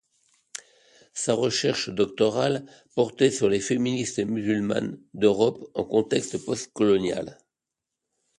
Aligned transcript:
Sa 1.13 1.35
recherche 1.35 1.91
doctorale 1.91 2.65
portait 2.95 3.29
sur 3.29 3.49
les 3.49 3.59
féministes 3.59 4.17
musulmanes 4.17 4.97
d’Europe 5.13 5.69
en 5.75 5.83
contexte 5.85 6.43
postcolonial. 6.43 7.37